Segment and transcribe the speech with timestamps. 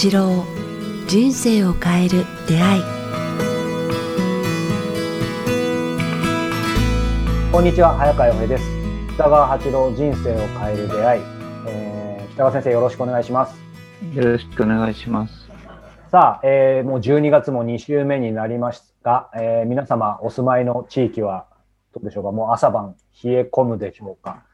[0.00, 0.44] 八郎
[1.08, 2.82] 人生を変える出会い。
[7.50, 8.64] こんにちは早川洋平です。
[9.14, 11.22] 北川八郎人生を変える出会い、
[11.66, 13.58] えー、北川先生よろしくお願いします。
[14.14, 15.50] よろしくお願いします。
[16.12, 21.46] さあ、えー、もう12月も2週目になりましたが、えー、皆様お住まいの地域は
[21.92, 22.30] どうでしょうか？
[22.30, 22.94] もう朝晩
[23.24, 24.44] 冷え込むでしょうか？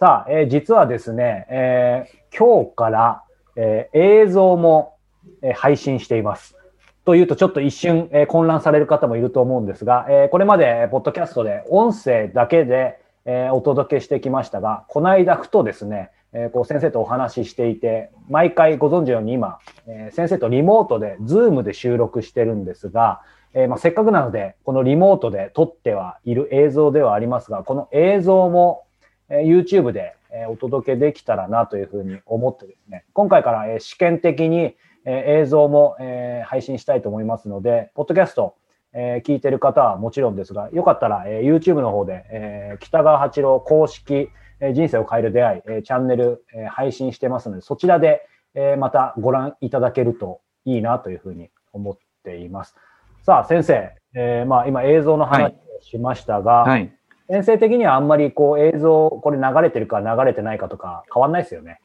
[0.00, 3.24] さあ、えー、実はですね、えー、今日から、
[3.56, 4.93] えー、映像も、
[5.42, 6.56] え、配信しています。
[7.04, 23.20] というと、ちょっと一瞬、え、混乱される方もいると思うんですが、え、これまで、ポッドキャストで音声だけで、え、お届けしてきましたが、この間、ふとですね、え、こう先生とお話ししていて、毎回ご存知のように今、え、先生とリモートで、ズームで収録してるんですが、
[23.54, 28.82] えまあ、せっかくなので、このリモートで撮ってはいる映像ではありますが、この映像も、
[29.28, 34.74] え YouTube で、えお届けできたらなというふうに思ってですね、今回から、え試験的に、
[35.04, 38.54] え映像も、え配信したいと思いますので、ポッドキャスト、
[38.92, 44.28] え聞いてる方はもちろんですが、よかったら、え YouTube の方で、え北川八郎公式、
[44.60, 52.74] え人生を変える出会い、えチャンネル、え配信してますので、そちらで、えまたご覧いただけるといいなというふうに思っています。
[53.22, 56.92] さあ、先生、えー、まあ今映像の話をしましたが、はいはい
[57.28, 61.80] 先生的にはあんまりこう映像、これ流れてるか流れてないかとか変わんないですよね。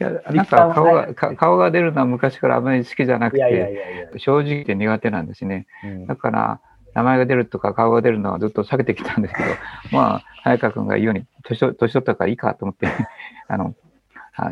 [0.00, 5.66] いや、なんか顔が、顔が出るのは昔からあまり好きじゃなくて、正直で苦手なんですね。
[5.84, 6.60] うん、だから、
[6.94, 9.48] 名前が出るとか顔が出るのはずっと避けてきたんですけど、
[9.92, 12.88] まあ、早川君が言うように、年取ったからいいかと思って
[13.48, 13.74] あの、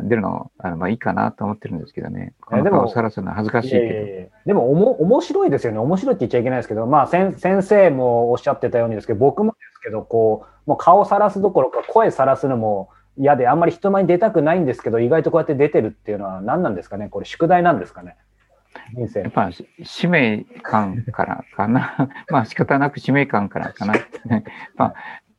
[0.03, 2.35] 出るの、あのまあいいかなと思ってるんですけどね。
[2.41, 3.85] この顔をさらすのは恥ずかしいけど。
[3.85, 5.79] いやいやいやでもおも、面白いですよね。
[5.79, 17.09] 面白いって言っちゃいけないですけど、まあ先生もおっしゃってたようにですけど、僕もですけど、こう、もう顔さらすどころか声さらすのも嫌で、あんまり人前に出たくないんですけど、意外とこうやって出てるっていうのは何なんですかね？
[17.09, 18.17] これ宿題なんですかね？
[18.95, 19.21] 人生。
[19.21, 19.51] やっぱ
[19.83, 22.09] 使命感からかな。
[22.31, 23.95] まあ仕方なく使命感からかな。
[24.77, 24.95] まあ、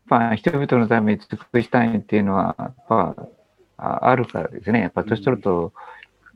[0.07, 3.15] まあ、人々のために尽くしたいっていうのは、やっぱ
[3.77, 5.71] あるからですね、やっぱ年取ると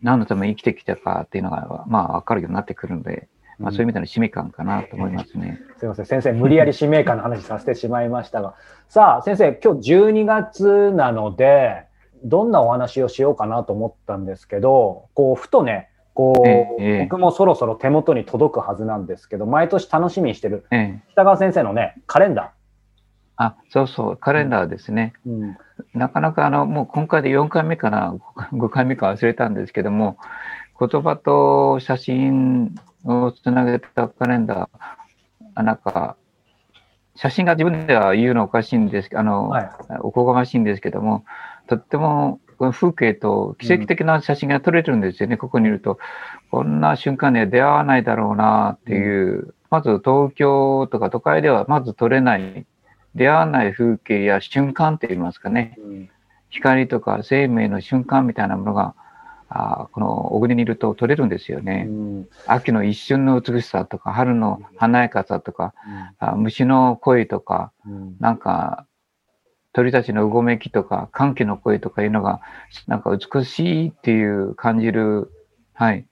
[0.02, 3.28] 何のために生きてきたかっていうのが、まあ、分かるようになってくるので、
[3.60, 5.60] まあ、そういう意味での使命感かなと思いますね。
[5.78, 8.56] すみません、先生、無理やり使命感の話させてしまいましたが、
[8.90, 11.86] さあ、先生、今日12月なので、
[12.24, 20.66] どんなお話をしようかなと思ったんですけど、こう、ふとね、こう、ええ、僕もそろそろ手元に届くはずなんですけど、毎年楽しみにしてる、
[21.12, 22.48] 北川先生のね、カレンダー。
[23.36, 25.14] あ、そうそう、カレンダーですね。
[25.26, 25.58] うん、
[25.94, 28.16] なかなかあの、もう今回で4回目かな、
[28.54, 30.18] 5回目か忘れたんですけども、
[30.80, 36.16] 言葉と写真をつなげたカレンダー、なんか、
[37.16, 39.70] 写真が自分では言うのおかしいんですあの、はい、
[40.02, 41.26] おこがましいんですけども、
[41.68, 42.40] とっても
[42.72, 46.00] 風景と奇跡的な写真が撮れるんですよね、うん、ここにいると。
[46.50, 52.66] こんな瞬間には出会わないだろうなっていう、うん、まず東京とか都会ではまず撮れない。
[53.16, 56.10] 出会わない風景や瞬間といいますかね、うん、
[56.50, 58.96] 光とか生命の瞬間みたいなものが
[59.56, 65.76] あこの小国にいると取れるんですよね、うん、秋の一瞬の美しさとか春の華やかさとか、
[66.22, 68.88] うん、あ虫の声とか、うん、なんか
[69.72, 72.42] 鳥たちのうごめきとか歓喜の声とかいうのが
[72.88, 75.32] なんか美しいっていう感じる、
[75.74, 76.08] はい、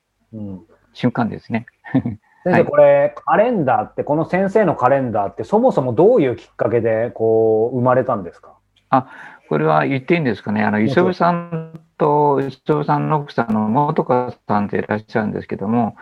[0.93, 1.65] 瞬間ですね。
[2.43, 8.55] 先生、これ、カレンダーって、この先生のカレンダーって、そもそもどういうきっかけで、こう、生まれたんですか？
[8.89, 9.09] あ、
[9.51, 10.63] これは言っていいんですかね？
[10.63, 15.97] あの、磯部さんと、磯部さんの奥さんの元川さんっていらっしゃるんですけども、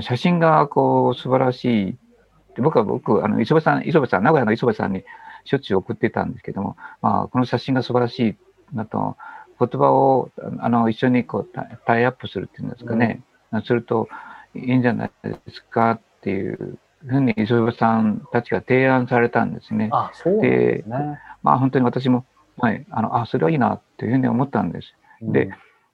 [0.00, 1.98] 写真が、こう、素晴らしい。
[2.56, 5.04] 僕は、僕、あの、磯部さん、磯部さん、名古屋の磯部さんに
[5.44, 8.36] しょっちゅう送ってたんですけども、まあ、この写真が素晴らしい
[8.74, 9.18] なと、
[9.60, 10.30] 言葉を、
[10.60, 11.48] あの、一緒にこう、
[11.84, 13.20] タイアップするっていうんですかね。
[13.52, 14.08] うん、すると、
[14.54, 19.90] いいんじゃないですかっていうふうに磯部さんたちが提案されたんですね。
[19.92, 22.24] あそうで、ね、まあ本当に私も、
[22.58, 24.94] はい、あのあそれはいいなっていうふうに思ったんです。
[25.22, 25.50] うん、で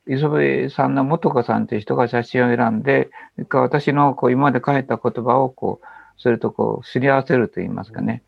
[0.07, 3.11] 磯部さんの元子さんという人が写真を選んで、
[3.51, 5.87] 私のこう今まで書いた言葉をこう、
[6.17, 8.23] それとこう、すり合わせると言いますかね。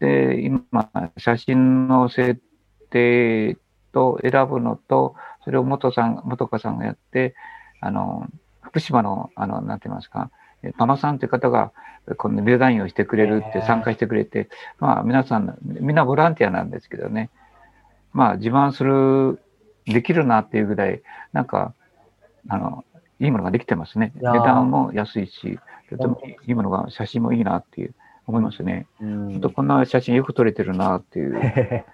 [0.00, 0.62] で、今、
[1.18, 2.40] 写真の設
[2.90, 3.56] 定
[3.92, 5.14] と選ぶのと、
[5.44, 7.34] それを元さん、元子さんがやって、
[7.80, 8.26] あの、
[8.62, 10.30] 福島の、あの、なんて言いますか、
[10.78, 11.72] パマさんという方が、
[12.16, 14.48] このデザインをしてくれるって参加してくれて、
[14.78, 17.28] まあ皆さん、みんなボランティアなんですけどね、
[18.12, 19.40] まあ自慢する、
[19.86, 21.02] できるなっていうぐらい、
[21.32, 21.74] なんか、
[22.48, 22.84] あの、
[23.20, 24.12] いいものができてますね。
[24.16, 25.58] 値段も安いし、
[25.90, 27.94] とてもいいものが、写真もいいなっていう
[28.26, 28.86] 思いますね。
[29.00, 31.40] 本当こんな写真よく撮れてるなっていう。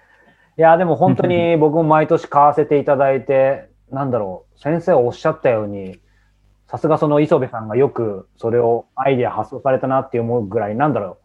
[0.57, 5.99] いや、でも本当に 僕も毎年買わせていただいて、なんだろう、先生おっしゃったように、
[6.67, 11.24] さすがその磯部さんがよくそれをアイディア発想されたなって思うぐらい、なんだろう。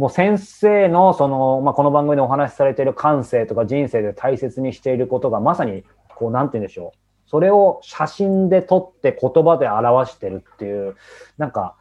[0.00, 5.84] もう先生のその、まあ、この番組でお話しされている感性とか人生で大切にしていることがまさに、
[6.16, 6.98] こう、なんて言うんでしょう。
[7.26, 10.96] それを写真で撮って言葉で表してるっていう、
[11.36, 11.74] なんか、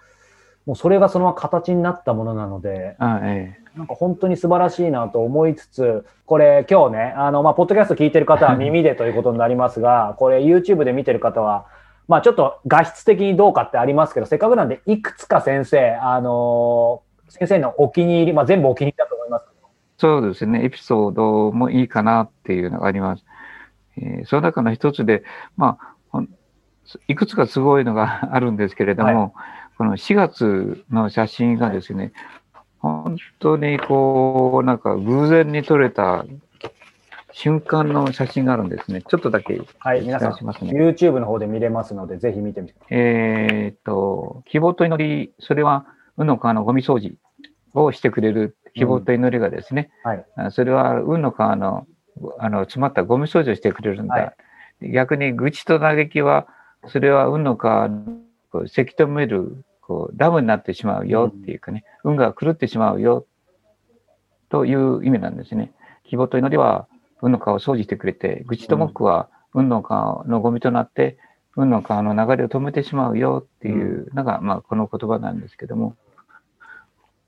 [0.66, 11.68] もうそれがそのまま形になったものなので、ええ、なんか本当に素晴らしいなと思いつつ、これ今日ね、あの、まあ、ポッドキャスト聞いてる方は耳でということになりますが、これ YouTube で見てる方は、
[12.10, 19.46] まあちょっと画質的にどうかってありますけど、せっかくなんでいくつか先生、あのー、先生のお気に入り、まあ全部お気に入りだと思います
[20.00, 23.26] そうですね、エピソードもいいかなっていうのがあります。
[23.98, 25.24] えー、その中の一つで、
[25.58, 25.90] まあ、
[27.08, 29.32] いくつかすごいのが あるんですけれども、はい、
[29.78, 32.14] この4月の写真がですね、
[32.80, 36.26] 本当にこう、なんか偶然に撮れた
[37.34, 39.02] 瞬間の写真があるんですね。
[39.02, 42.98] ちょっとだけ、はい、皆さん、YouTube の方で見れますので、ぜひ見てみてください。
[42.98, 45.86] えっと、希望と祈り、それは、
[46.20, 47.16] 運の川のゴミ掃除
[47.74, 51.88] をしてくれる希望と祈りがですね、うん、はい、それは運の川の
[52.38, 54.14] あの詰まったゴミ掃除をしてくれるんだ。
[54.14, 54.34] は
[54.82, 56.48] い、逆に愚痴と嘆きは、
[56.88, 57.90] それは運の川
[58.52, 63.26] をせき止めるこうダムになってしまうよっていうかね、うん、運が狂ってしまうよ
[64.50, 65.72] という意味なんですね。
[66.04, 66.88] 希望と祈りは
[67.22, 71.18] 運の川を掃除してくれて、愚痴と文句は運の川のゴミとなって、
[71.56, 75.96] 運の川の流れを止めてしまうよっていうのが、まあ、この言葉なんですけども、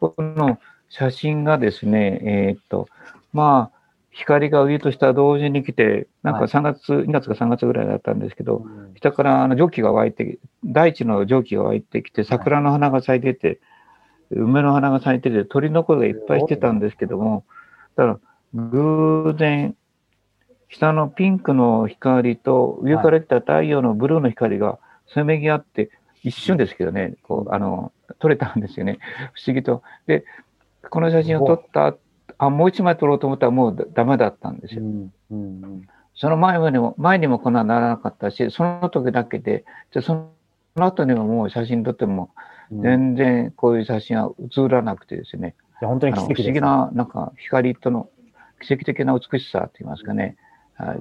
[0.02, 0.60] この
[0.90, 2.88] 写真がですね、えー、っと、
[3.34, 3.78] まあ、
[4.10, 13.60] 光が上と下同時に来て、なんか3月、はい、2月か3月ぐらいだったんですけど、うん、下からあの蒸気が湧いて、大地の蒸気が湧いてきて、桜の花が咲いてて、
[14.32, 17.46] はい、梅の花が咲いてて、鳥の声がいっぱいしてたんですけども、
[17.96, 18.20] だから、
[18.56, 19.76] 偶然、
[20.68, 25.92] 下のピンクの光と上から来た太陽のブルーの光がせめぎ合って、
[26.24, 29.00] 一瞬ですけどね、こう、あの、撮れたんですよね。
[29.34, 29.82] 不思議と。
[30.08, 30.24] で、
[30.90, 31.96] この写真を撮った
[32.38, 34.82] あ、もう一枚撮ろうと思ったらもうダメだったんですよ。
[34.82, 40.32] うんうんうん、その前にも、前にもこんなならなかったし、その時だけで、じゃそ
[40.76, 42.32] の後にももう写真撮っても、
[42.72, 45.56] 全然こういう写真は写らなくてですね。
[45.82, 48.10] うん、本当に奇跡不思議な、なんか光との
[48.62, 50.38] 奇跡的な美しさと言いますかね。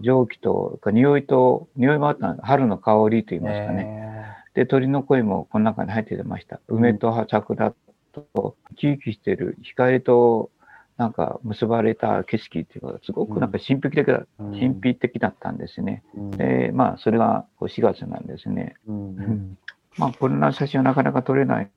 [0.02, 4.19] 蒸気と、匂いと、匂いもあった春の香りと言いますかね。
[4.54, 6.60] で、鳥の声もこの中に入ってました。
[6.68, 7.74] 梅と桜
[8.12, 10.50] と、生き生きしている光と
[10.96, 16.02] なんか結ばれた景色っていうのがすごくなんか神秘的だ、うん、神秘的だったんですね。
[16.14, 18.74] うん、で、まあ、それが4月なんですね。
[18.86, 19.58] うん、
[19.96, 21.70] まあ、こんな写真はなかなか撮れない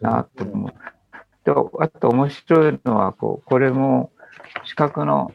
[0.00, 0.70] なと思う。
[1.44, 4.12] で、あと面白いのは、こう、これも
[4.64, 5.32] 四角の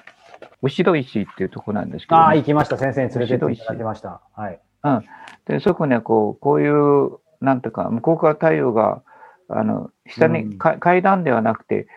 [0.61, 2.77] 後ろ石っていうとこなんですけど、ね、ああ、行きました。
[2.77, 4.21] 先生に連れてっていただきました。
[4.33, 4.61] はい。
[4.83, 5.05] うん。
[5.45, 9.03] で、そこにはこう、こういう、なんていうか、向こうから太陽が、
[9.49, 11.87] あの、下に、階段ではなくて、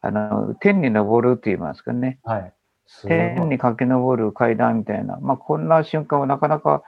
[0.00, 2.18] あの、天に登るって言いますかね。
[2.24, 2.52] はい。
[3.06, 5.18] 天に駆け上る階段みたいな。
[5.20, 6.82] まあ、こんな瞬間はなかなか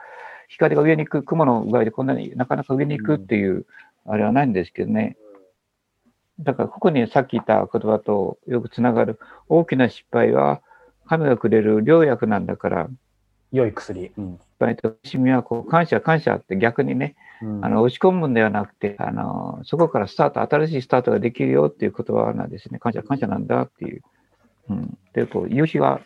[0.47, 3.65] 光が上に行く、雲の具合でこんなになかなか上に行くっていう、
[4.05, 5.17] あれはないんですけどね。
[6.39, 10.61] だから、ここにさっき言った言葉とよくつながる大きな失敗は、
[11.05, 12.87] 神がくれる良薬なんだから。
[13.51, 14.11] 良い薬。
[14.17, 14.39] うん。
[14.59, 17.15] 失敗としみはこう感謝感謝って逆にね、
[17.61, 22.79] あの、押し込むんではなくて、あの、そこからスタート、新しいスタートができるよっていう言葉なんですね。
[22.79, 24.01] 感謝、感謝なんだっていう。
[24.69, 24.97] うん。
[25.13, 26.01] で、こう、夕日が、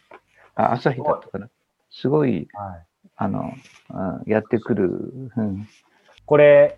[0.55, 1.49] あ朝日だったかな。
[1.89, 3.53] すごい、はい、あの、
[4.27, 4.89] やってくる。
[5.35, 5.67] うん、
[6.25, 6.77] これ、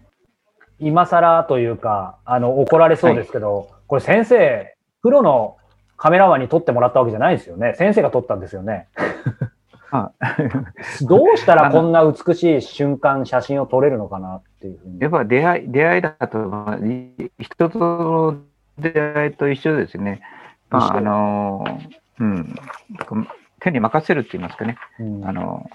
[0.80, 5.58] 今更というか、あの、怒られそうですけど、はい、これ先生、プロの
[5.98, 7.74] カメラマンに撮ってもらったわけじゃないですよね。
[7.78, 8.88] 先生が撮ったんですよね。
[11.02, 15.00] どうしたらこんな美しい瞬間、写真を撮れるのかなっていうふうに。
[15.00, 16.52] やっぱ出会い、出会いだと、
[17.40, 18.38] 人との
[18.78, 20.22] 出会いと一緒ですね。
[20.70, 21.64] まあ、あの、
[22.20, 22.56] うん、
[23.60, 24.78] 手に任せるって言いますかね。
[25.00, 25.70] うん、あの、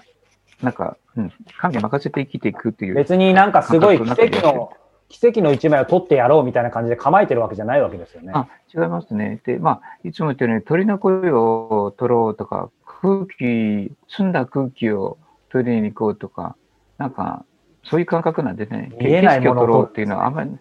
[0.61, 2.95] なんか、うん、神に任せて生きていくっていう。
[2.95, 4.71] 別になんかすごい奇跡の、
[5.09, 8.31] 奇跡の一枚を取ってやろうみたいな感じで構えてるわけじゃないわけですよね。
[8.33, 9.41] あ、違いますね。
[9.45, 12.69] で、まあ、いつも言ってるように鳥の声を取ろうとか、
[13.01, 15.17] 空気、澄んだ空気を
[15.49, 16.55] 取りに行こうとか、
[16.99, 17.45] なんか、
[17.83, 20.51] そういう感覚なんでね、見えないものを取ろうっていうのはあんまり、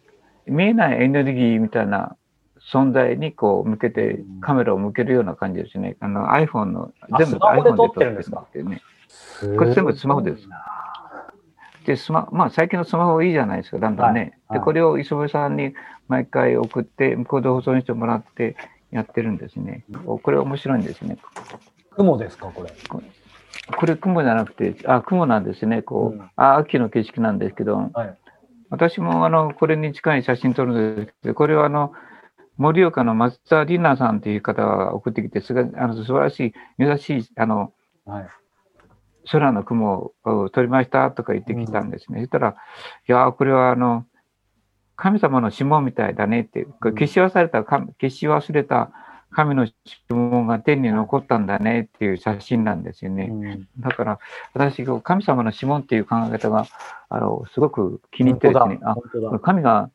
[0.46, 2.16] 見えないエネルギーみたいな
[2.72, 5.96] 存在にこう向けて、カメラを向けるような感じですね。
[6.00, 8.46] あの iPhone の、全部 iPhone で撮ってるんですか？
[8.54, 8.80] ね。
[9.58, 10.48] これ全部スマホです。
[11.84, 14.38] で、スマ、まあ最近のスマホいいじゃないですか、だんだんね。
[14.48, 15.74] はい、で、これを磯部さんに
[16.08, 18.56] 毎回送って、向こうで保存してもらって
[18.90, 19.84] やってるんですね。
[20.04, 21.18] これ面白いんですね。
[22.00, 22.72] 雲ですか、これ？
[23.76, 25.82] これ雲じゃなくて、あ、雲なんですね。
[25.82, 28.18] こう、うん、あ、秋の景色なんですけど、はい、
[28.70, 31.92] 私もあのこれに近い写真撮るんですけど、これはあの
[32.56, 37.72] 盛岡の松田里奈さんという方が送ってきて、すがあの素晴らしい、珍しいあの、
[38.06, 38.28] はい、
[39.30, 42.20] 空の雲を撮りましたとか言ってきたんですね。
[42.20, 42.56] うん、そしたら、
[43.08, 44.04] いや、これはあの
[44.96, 48.90] 神様の指紋みたいだねって、消し忘れた、消し忘れた
[49.30, 49.74] 神の指
[50.08, 53.28] 紋が天に残ったんだねっていう写真なんですよね。
[53.30, 54.18] うん、だから、
[54.54, 56.66] 私、神様の指紋っていう考え方が、
[57.08, 58.96] あの、すごく気に入ってですね、あ、
[59.40, 59.90] 神が、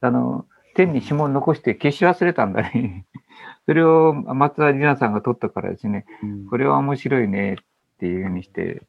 [0.00, 3.06] あの、天に指紋残して消し忘れたんだね。
[3.66, 7.56] それを松田里奈さんが撮ったからですね、うん、これは面白いねっ
[7.98, 8.82] ていうふうにして、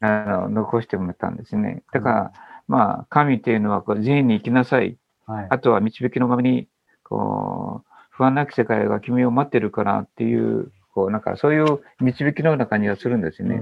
[0.00, 1.82] あの、残してもらったんですね。
[1.92, 2.30] だから、うん、
[2.68, 4.96] まあ、神っていうのはこう全員に生きなさい。
[5.26, 6.68] はい、あとは導きのままに、
[7.02, 7.63] こう、
[8.16, 13.60] 不安なき世界が君を待ってるからっていう、こう、なんかそういう導きのような感じがするんですよね。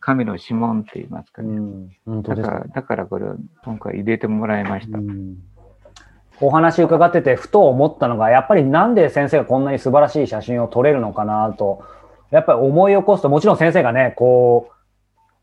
[0.00, 2.00] 神の指紋って言いますかね。
[2.22, 4.98] だから、だからこれを今回入れてもらいました。
[6.40, 11.84] お話伺ってて、ふと思ったのが、やっぱりなんで先生がこんなに素晴らしい写真を撮れるのかなと、
[12.30, 14.70] やっぱり思い起こすと、もちろん先生がね、こ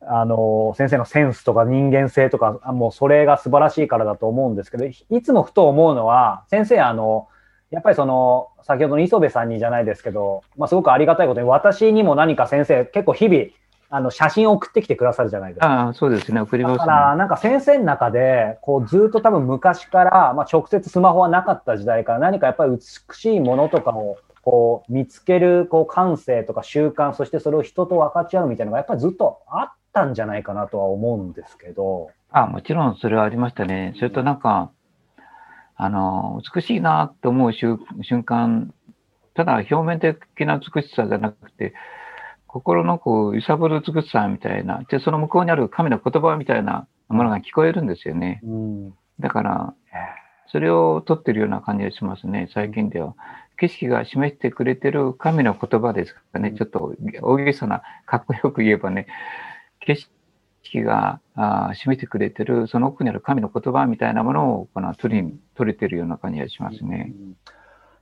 [0.02, 7.30] う、あの、先生のセンスとか人間性とか、もうそれが素晴らしいからだと思うんですけど、いつもふと思うのは、先生、あの、
[7.72, 13.46] やっぱりその、先ほどの磯部さんにじゃないですけど、まあ、すごくありがたいことに、私にも何か先生、結構日々、
[13.90, 15.68] あの、写真を送ってきてくださるじゃないですか。
[15.68, 32.10] ああ、そうですね、送ります、ね、だから、なんか先生の中で、こう、ずっと多分昔から、まあ、直接スマホはなかった時代から、何かやっぱり美しいものとかを、こう、見つける、こう、感性とか習慣、そしてそれを人と分かち合うみたいなのが、やっぱりずっとあったんじゃないかなとは思うんですけど。
[32.32, 33.94] あもちろんそれはありましたね。
[33.96, 34.72] それとなんか、
[35.76, 37.78] あの、美しいなと思う瞬
[38.24, 38.74] 間、
[39.34, 41.74] ただ表面的な美しさじゃなくて、
[42.48, 48.40] 心のこう揺さぶる美しさみたいな、で、その向こうにある神の言葉みたいなものが聞こえるんですよね。
[48.44, 49.74] うん、だから、
[50.48, 53.16] それを撮ってるような感じがしますね、最近では。
[53.58, 59.08] 景色が示してくれてる神の言葉ですからね、ちょっと大げさな、かっこよく言えばね、
[59.80, 60.10] 景色
[60.66, 67.14] 識があ示してくれてる、その奥にある神の言葉みたいなものをこの取り取れてるような感じがしますね。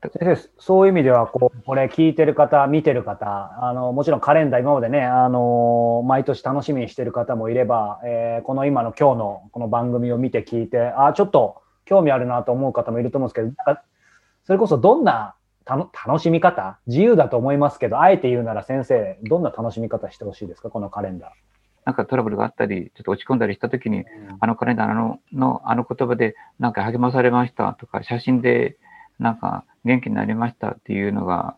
[0.01, 13.79] 先生、そういう意味ではこう、これ聞いてる方、見てる方、あのもちろんカレンダー、今までね、あの毎年楽しみにしてる方もいれば、えー、この今の今日のこの番組を見て聞いて、あちょっと興味あるなと思う方もいると思うんですけど、
[14.45, 21.29] それこそどんな楽しみ方、自由だと思いますけど、あえて言うなら先生、どんな楽しみ方してほしいですか、このカレンダー。
[21.85, 24.05] なんかトラブルがあったり、ちょっと落ち込んだりしたときに、うん、
[24.39, 28.77] あのカレンダーののあの言葉でなんか励まされましたとか、写真で
[29.19, 31.55] なんか元気になりましたっていうのが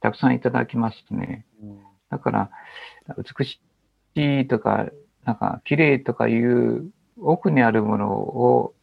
[0.00, 1.46] たくさんいただきますね。
[1.62, 1.78] うん、
[2.10, 2.50] だから、
[3.16, 3.60] 美し
[4.14, 4.86] いとか、
[5.24, 8.74] なんか綺麗とかいう奥にあるものを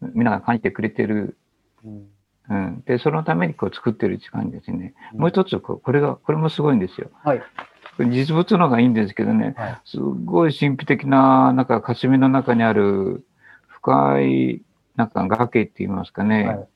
[0.00, 1.36] みんなが感じてくれてる。
[1.84, 2.08] うん、
[2.50, 4.94] うん、で、そのためにこう作ってる時間ですね。
[5.14, 7.10] もう一つ、これが、これもすごいんですよ。
[7.22, 7.42] はい。
[7.98, 13.24] 実物のがいいんですけどね、はい、すごい神秘的な、なんか霞の中にある
[13.68, 14.62] 深い、
[14.96, 16.46] なんか崖って言いますかね。
[16.46, 16.68] はい、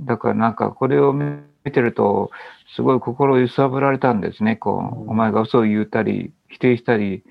[0.00, 1.42] だからなんかこれを見
[1.72, 2.30] てると、
[2.74, 4.56] すごい心揺さぶられたんですね。
[4.56, 7.24] こう、うん、お前が嘘を言ったり、否定したり、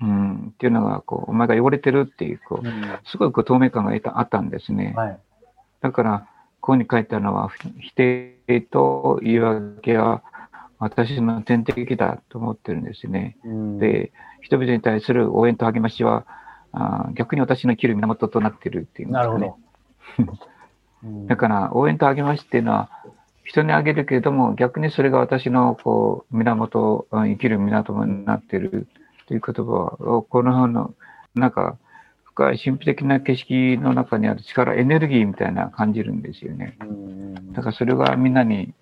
[0.00, 4.92] うん、っていうのが、こう、お前が汚れてるっていう、こう、うん、すごいこう透明感があったんですね。
[4.94, 5.18] はい、
[5.80, 6.28] だから、
[6.60, 7.48] ここに書いてあるのは、
[7.80, 10.22] 否定と言い訳は、
[10.78, 13.36] 私の天敵だと思ってるんですね。
[13.44, 16.26] うん、で、人々に対する応援と励ましは、
[16.72, 19.54] あ逆に私の生きる源となっているっていうんですかね。
[21.28, 22.90] だから、応援と励ましっていうのは、
[23.44, 28.88] 人にあげるけれども、逆にそれが私のこう源、生きる源になっている
[29.28, 30.94] という言葉を、この辺の、
[31.34, 31.76] なんか、
[32.24, 36.76] 深い神秘的な景色の中にある力、エネルギーみたいな感じるんですよね。
[37.52, 38.74] だからそれがみんなに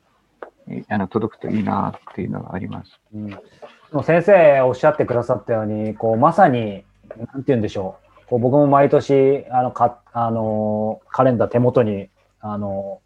[0.89, 3.01] あの届くといいなっていうのがあります。
[3.15, 6.85] うん、先生おっしゃってくださったように、こうまさに、
[7.17, 8.27] なんて言うんでしょう。
[8.27, 12.09] こう僕も毎年、あの、か、あの、カレンダー手元に、
[12.41, 13.01] あの、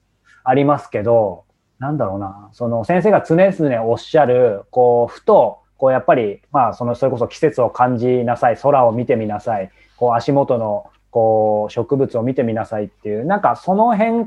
[0.45, 1.45] ありますけど、
[1.79, 14.27] なんだろうな、その先生が常々おっしゃる、こう、ふと、こうやっぱり、まあ、その、それこそ季節を感じなさい、空を見てみなさい、こう足元の、こう、植物を見てみなさいっていう、なんかその辺、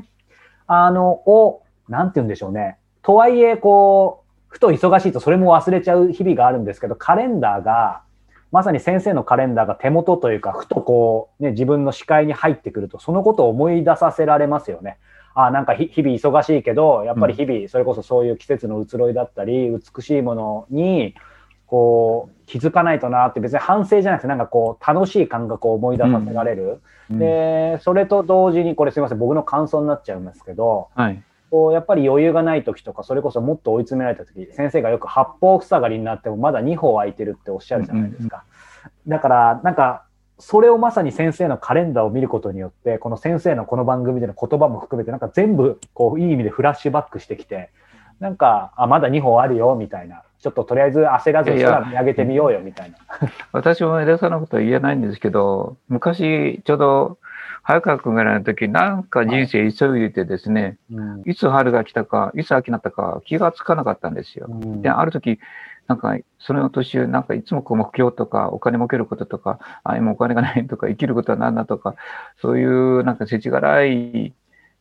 [0.66, 2.78] あの、を、なんて言うんでしょうね。
[3.02, 8.02] とはいえ、こう、ふと忙しいとそれも忘れちゃう日々があるんですけど、カレンダーが、
[8.50, 14.98] まさに先生のカレンダーが手元というか、ふとこう、ね、自分の視界に入ってくると、そのことを思い出させられますよね。
[15.34, 21.14] あなんか日々忙しいけど、やっぱり日々、それこそそういう季節の移ろいだったり、美しいものに、
[21.66, 26.82] こう、気づかないとなって別に反省じゃなくて、なんかこう、楽しい感覚を思い出させられる。
[27.10, 38.44] うん、で、それと同時に、これすみません、僕の感想になっちゃうんですけど、はい、こうやっぱり余裕がない時とか、それこそもっと追い詰められた時、先生がよく八方塞がりになってもまだ2歩空いてるっておっしゃるじゃないですか。
[39.06, 40.06] だから、なんか、
[40.38, 47.68] それをまさに先生のカレンダーを見ることによって、この先生のこの番組での言葉も含めて、なんか全部、こう、いい意味でフラッシュバックしてきて、
[48.18, 50.22] なんか、あ、まだ2歩あるよ、みたいな。
[50.38, 52.96] ちょっととりあえず焦らず空見上げてみようよ、みたいな。
[53.52, 57.18] 私も枝さんのことは言えないんですけど、昔、ちょうど、
[57.62, 64.46] 早川君ぐらいの時、なんか人生急いでてですね、はい、いつ春が来たか、いつ秋になったか気がつかなかったんですよ。
[64.48, 65.38] うん、で、ある時、
[65.86, 71.94] なんか、その年、なんかいつもこう目標とか、お金儲けることとか、あ、今お金がないとか、生きることは何だとか、
[72.40, 74.34] そういうなんか世知辛い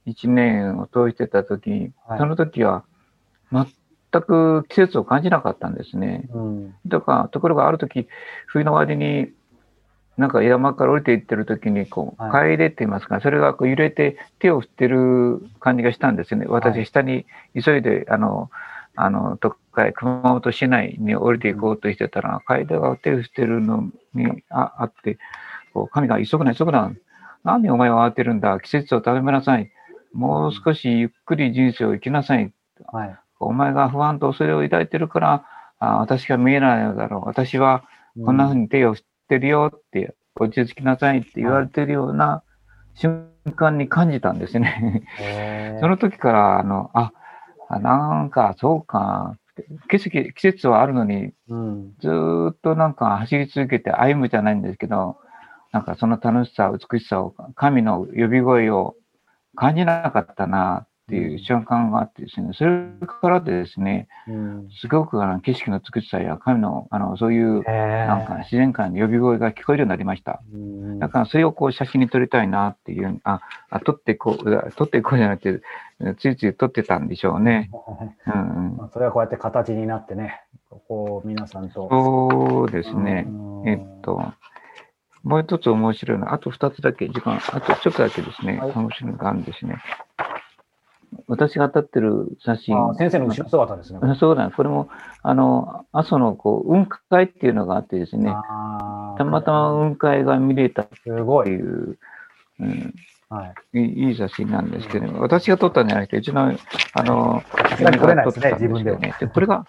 [0.06, 2.84] 一年を通してた時に、はい、その時は
[3.52, 3.66] 全
[4.22, 6.28] く季節を感じなかったんですね。
[6.34, 8.08] うん、だから、ところがある時、
[8.48, 9.32] 冬の終わりに、
[10.22, 16.46] なんか山から降りていってる時に、こう、帰れって言いますか、それがこう揺れて手を振ってる感じがしたんですよね。
[16.48, 17.26] 私、下に
[17.60, 18.52] 急いで、あの、
[18.96, 25.18] あの、都会、熊本市内に降りていこうとしてたら、階段が手をしてるのにああって、
[25.74, 26.92] こう神が急ぐな、急ぐな。
[27.44, 28.60] 何お前は慌てるんだ。
[28.60, 29.72] 季節を食べなさい。
[30.14, 32.54] もう少しゆっくり人生を生きなさい。
[32.92, 35.46] はい、お前が不安とそれを抱いてるから、
[35.80, 37.26] あ私が見えないのだろう。
[37.26, 37.84] 私は
[38.24, 42.44] こんな風に手を振ってるよって、落ち着きなさいって言われてるような
[42.96, 45.06] 瞬間に感じたんですね。
[45.80, 47.14] その時から、あの、あ、
[47.80, 49.38] なんか、そうか、
[49.90, 52.10] 季節季節はあるのに、うん、ず
[52.52, 55.18] っとなんか走り続けて歩むじゃないんですけど、
[55.72, 58.96] なんかその楽しさ、美しさを、神の呼び声を
[59.56, 62.72] 感じなかったなっていう瞬間があってですね、それ
[63.06, 70.42] からですね、うん、すごくあの景色の美しさや神のあのそういうなんか自然界の呼び声が聞こえるようになりました。
[71.00, 77.70] だからそれをこう写真に撮りたいなっていう、あ、あ撮ってこう、撮っていこうじゃなくて、ついつい撮ってたんでしょうね。
[78.34, 80.44] うんうん、それはこうやって形になってね、
[80.88, 81.90] こう皆さんと。
[81.90, 83.28] そうですね。
[83.66, 84.32] えっと、
[85.24, 89.76] もう一つ面白いのは、あと二つだけ、時間、あとちょっとだけですね、はい、面白いのがあるんですね。
[91.28, 92.96] 私が立ってる写真。
[92.96, 94.00] 先生の後ろ姿ですね。
[94.20, 94.90] そうだ、ね、これも、
[95.24, 98.34] あの、阿蘇のこう雲海っていうのがあってですね、
[99.18, 101.98] たまたま雲海が見れたっていう、
[102.60, 102.94] うん、
[103.30, 106.42] はい、いい写真なんですけど、私が撮ったんじゃなくて、うちの、
[106.94, 107.44] あの、
[107.78, 109.14] 撮れないですね、自分で。
[109.20, 109.66] でこれが、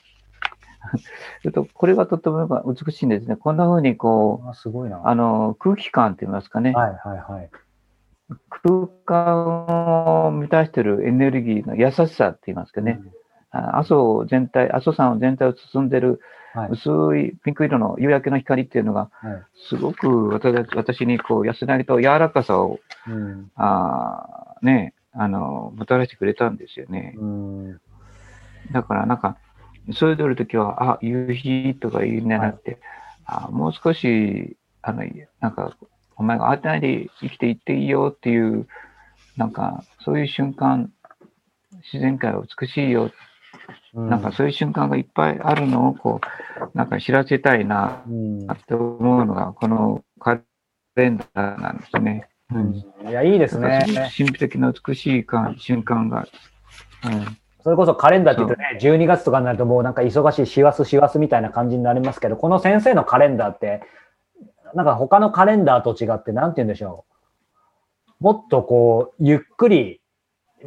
[1.75, 3.37] これがとても美しいんですね。
[3.37, 6.73] こんな風にこう、すごいなあの空気感って言いますかね。
[6.73, 7.51] はいはいはい。
[8.49, 13.01] 空間を満たしているエネルギーの優しさって言いますかね。
[13.55, 16.21] うん、阿蘇全体、阿蘇山全体を包んでる
[16.71, 19.11] 薄いピンク色の夕焼けの光っていうのが、
[19.69, 27.15] すごく私にこう安らぎと柔らかさを、うん、あね、あの、もたらしてくれたんですよね。
[27.17, 27.81] うん、
[28.73, 29.39] だからなんか、
[29.95, 32.79] そういうるときは、あ、夕日とか言うんじゃなくて、
[33.25, 35.05] はい、あもう少し、あの、
[35.41, 35.77] なんか、
[36.17, 38.67] お前が当てないで生きていっていいよっていう、
[39.37, 40.91] なんか、そういう瞬間、
[41.93, 43.11] 自然界は美しいよ、
[43.95, 46.21] うん、なんかそういう瞬間がいっぱいあるのを、こ
[46.75, 48.03] う、なんか知らせたいな、
[48.53, 50.41] って思うのが、このカ
[50.97, 52.29] レンダーなんですね。
[52.55, 53.85] うん、いや、いいですね。
[54.17, 55.27] 神秘的な美しい
[55.59, 56.27] 瞬間が。
[57.05, 57.39] うん。
[57.63, 63.83] それこそカレンダーって言うとね、12月とかになるともうなんか忙しい、師走、師走みたいな感じになりますけど、この先生のカレンダーって、
[64.75, 67.05] なんか他のカレンダーと違って、なんて言うんでしょ
[68.21, 68.25] う。
[68.25, 70.01] もっとこう、ゆっくり、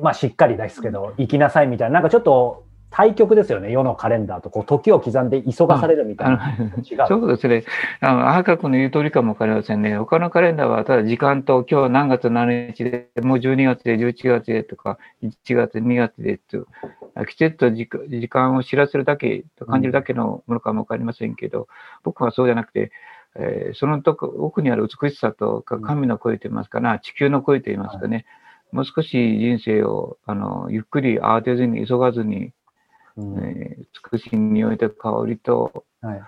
[0.02, 2.66] まあしっかりですけど、行きなさいみたいな、なんかちょっと
[2.96, 6.56] 対極ですよね、世のカレンダーと、こう、時を刻んで急がされるみたいな。
[6.78, 7.08] 違う。
[7.10, 7.66] そうですね。
[8.00, 9.98] あの、赤く君の言う通りかもわかりませんね。
[9.98, 16.68] 他のカレンダーは、ただ時間と、今日何月何日で、もう12月で、11月でとか、1月、2月でと、
[17.28, 21.66] 季節と時間を知らせるだけ、と感じるだけのものかもわかりませんけど、うん、
[22.04, 22.94] 僕はそうじゃなくて、
[23.38, 28.26] えー、そのとこ奥にある美しさと神の声といいますかな、地球の声といいますかね、
[28.72, 32.52] もう少し人生をあのゆっくり慌てずに急がずに、
[33.18, 36.22] うん、えー、美しい匂いと香りと、はい、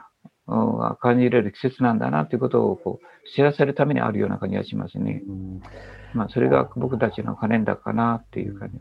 [1.02, 5.24] 感じられる季節なんだなということをこう知らせるためにあるような感じがしますね。
[5.28, 5.62] うん、
[6.14, 8.78] まあ、それが僕たちのカレンダーかなっていう感じ。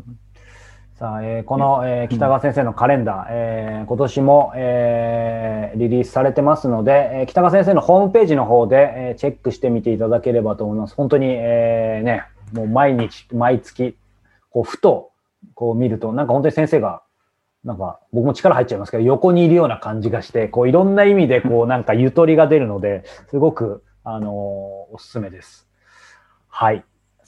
[0.98, 10.94] さあ、えー、この、えー、北川先生のカレンダー、えー、今年も、えー、リリースされてますので、えー、北川先生のホームページの方で、えー、チェックしてみていただければと思います。
[10.94, 13.98] 本当に、えー、ね、もう毎日、毎月、
[14.48, 15.10] こう、ふと、
[15.54, 17.02] こう見ると、なんか本当に先生が、
[17.62, 25.68] なんか僕も力入っちゃいますけど、横にいるような感じがして、こういろんな意味でこうなんかゆとりが出るので、すごく、あのー、おすすめです。
[26.48, 26.86] はい。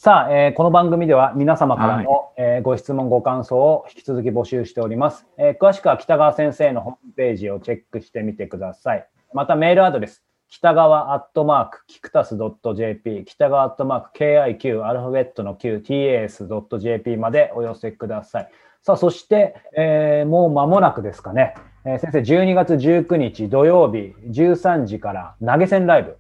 [0.09, 9.07] さあ、えー、この番組では皆様からの、はい、えー、ご質問、ご感想を引き続き募集しております、えー、詳しくは北川先生のホームページをチェックしてみてください。
[9.35, 18.51] またメールアドレス、北川アットマーク、キクタス .jp、北川アットマーク、KIQ、アルファベットの Q、TAS.jp までお寄せください。
[18.83, 21.53] さあ、そして、えー、もう間もなくですかね、
[21.85, 26.17] えー、先生、12月19日土曜日13時から投げ銭ライブ、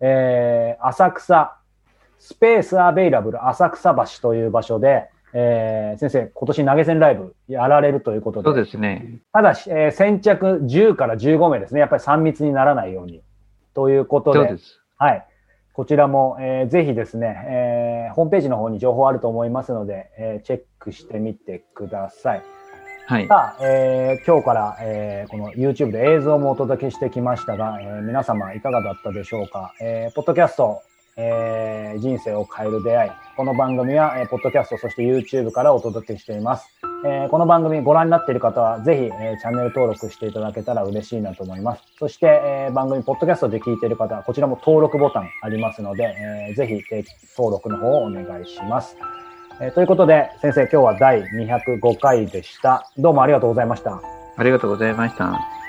[0.00, 1.56] えー、浅草
[2.18, 8.48] スペースアベイラブル浅草橋という場所で、えー、先生、今年投げ銭ライブやられるということで。
[8.48, 9.20] そうですね。
[9.32, 11.80] ただし、えー、先着10から15名ですね。
[11.80, 13.22] やっぱり3密にならないように。
[13.74, 14.38] ということで。
[14.38, 14.80] そうです。
[14.96, 15.26] はい。
[15.74, 22.42] こちらも、えー、ぜひですね、えー、ホームページの方に情報あると思いますので、えー、チェックしてみてください。
[23.06, 23.28] はい。
[23.28, 29.74] さあ、えー、今日から、えー、この YouTube で映像もお届けしてきましたが、えー、皆様いかがだったでしょうか。
[29.82, 30.80] えー、ポッドキャスト、
[31.18, 33.10] えー、人生を変える出会い。
[33.36, 36.68] この番組は、えー、ポッドキャスト、そして YouTube からお届けしています。
[37.06, 41.82] えー、この番組ご覧になっている方は、ぜひ、えー、チャンネル登録していただけたら嬉しいなと思います。
[41.98, 46.14] そして、えー、番組、ポッドキャストで聞いている方は、こちらも登録ボタンありますので、
[46.48, 47.04] えー、ぜひ、えー、
[47.38, 48.98] 登録の方をお願いします。
[49.60, 52.90] えー、ということで、先生、今日は第205回でした。
[52.98, 54.02] どうもありがとうございました。
[54.36, 55.65] ありがとうございました。